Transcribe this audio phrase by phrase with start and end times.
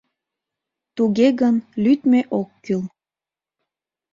[0.95, 2.81] Туге гын, лӱдмӧ ок кӱл...